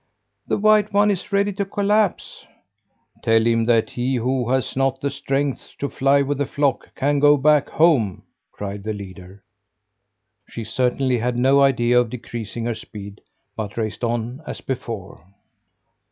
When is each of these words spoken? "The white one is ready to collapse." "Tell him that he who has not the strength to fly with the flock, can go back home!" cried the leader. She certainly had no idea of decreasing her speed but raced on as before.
"The 0.47 0.57
white 0.57 0.93
one 0.93 1.11
is 1.11 1.31
ready 1.31 1.53
to 1.53 1.63
collapse." 1.63 2.47
"Tell 3.21 3.45
him 3.45 3.65
that 3.65 3.91
he 3.91 4.15
who 4.15 4.49
has 4.49 4.75
not 4.75 4.99
the 4.99 5.11
strength 5.11 5.73
to 5.77 5.89
fly 5.89 6.23
with 6.23 6.39
the 6.39 6.47
flock, 6.47 6.89
can 6.95 7.19
go 7.19 7.37
back 7.37 7.69
home!" 7.69 8.23
cried 8.51 8.83
the 8.83 8.93
leader. 8.95 9.43
She 10.49 10.63
certainly 10.63 11.19
had 11.19 11.37
no 11.37 11.61
idea 11.61 11.99
of 11.99 12.09
decreasing 12.09 12.65
her 12.65 12.73
speed 12.73 13.21
but 13.55 13.77
raced 13.77 14.03
on 14.03 14.41
as 14.47 14.59
before. 14.59 15.23